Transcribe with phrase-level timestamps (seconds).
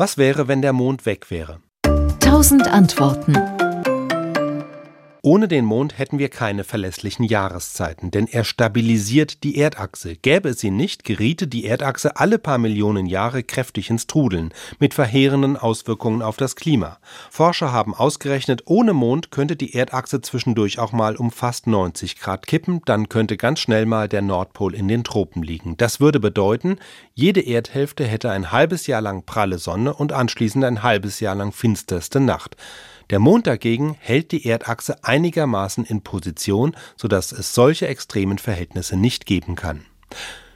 [0.00, 1.58] Was wäre, wenn der Mond weg wäre?
[2.20, 3.34] Tausend Antworten.
[5.22, 10.14] Ohne den Mond hätten wir keine verlässlichen Jahreszeiten, denn er stabilisiert die Erdachse.
[10.14, 14.94] Gäbe es ihn nicht, geriete die Erdachse alle paar Millionen Jahre kräftig ins Trudeln, mit
[14.94, 16.98] verheerenden Auswirkungen auf das Klima.
[17.30, 22.46] Forscher haben ausgerechnet, ohne Mond könnte die Erdachse zwischendurch auch mal um fast 90 Grad
[22.46, 25.76] kippen, dann könnte ganz schnell mal der Nordpol in den Tropen liegen.
[25.76, 26.76] Das würde bedeuten,
[27.14, 31.50] jede Erdhälfte hätte ein halbes Jahr lang pralle Sonne und anschließend ein halbes Jahr lang
[31.50, 32.56] finsterste Nacht.
[33.10, 39.24] Der Mond dagegen hält die Erdachse einigermaßen in Position, sodass es solche extremen Verhältnisse nicht
[39.24, 39.86] geben kann.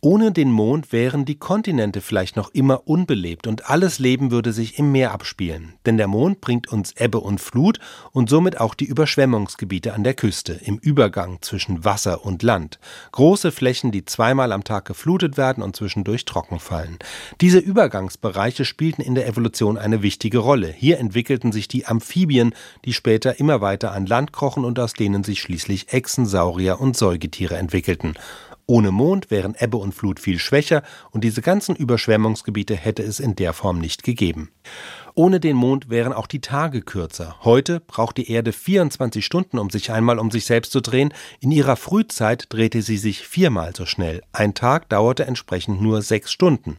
[0.00, 4.78] Ohne den Mond wären die Kontinente vielleicht noch immer unbelebt und alles Leben würde sich
[4.78, 5.74] im Meer abspielen.
[5.86, 7.80] Denn der Mond bringt uns Ebbe und Flut
[8.12, 12.78] und somit auch die Überschwemmungsgebiete an der Küste im Übergang zwischen Wasser und Land.
[13.10, 16.98] Große Flächen, die zweimal am Tag geflutet werden und zwischendurch trocken fallen.
[17.40, 20.68] Diese Übergangsbereiche spielten in der Evolution eine wichtige Rolle.
[20.68, 22.54] Hier entwickelten sich die Amphibien,
[22.84, 26.96] die später immer weiter an Land krochen und aus denen sich schließlich Echsen, Saurier und
[26.96, 28.14] Säugetiere entwickelten.
[28.70, 33.34] Ohne Mond wären Ebbe und Flut viel schwächer und diese ganzen Überschwemmungsgebiete hätte es in
[33.34, 34.50] der Form nicht gegeben.
[35.18, 37.34] Ohne den Mond wären auch die Tage kürzer.
[37.42, 41.12] Heute braucht die Erde 24 Stunden, um sich einmal um sich selbst zu drehen.
[41.40, 44.22] In ihrer Frühzeit drehte sie sich viermal so schnell.
[44.30, 46.76] Ein Tag dauerte entsprechend nur sechs Stunden.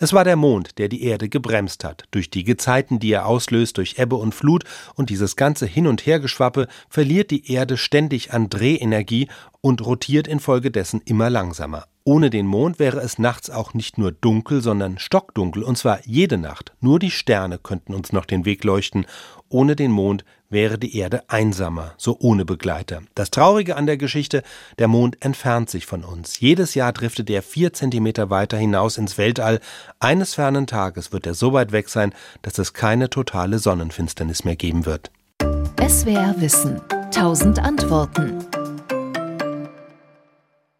[0.00, 2.04] Es war der Mond, der die Erde gebremst hat.
[2.12, 6.06] Durch die Gezeiten, die er auslöst, durch Ebbe und Flut und dieses ganze Hin- und
[6.06, 9.28] Hergeschwappe verliert die Erde ständig an Drehenergie
[9.60, 11.84] und rotiert infolgedessen immer langsamer.
[12.04, 16.36] Ohne den Mond wäre es nachts auch nicht nur dunkel, sondern stockdunkel, und zwar jede
[16.36, 16.72] Nacht.
[16.80, 19.06] Nur die Sterne könnten uns noch den Weg leuchten.
[19.48, 23.02] Ohne den Mond wäre die Erde einsamer, so ohne Begleiter.
[23.14, 24.42] Das Traurige an der Geschichte,
[24.78, 26.40] der Mond entfernt sich von uns.
[26.40, 29.60] Jedes Jahr driftet er vier Zentimeter weiter hinaus ins Weltall.
[30.00, 34.56] Eines fernen Tages wird er so weit weg sein, dass es keine totale Sonnenfinsternis mehr
[34.56, 35.10] geben wird.
[35.80, 36.80] SWR Wissen.
[37.12, 38.44] Tausend Antworten.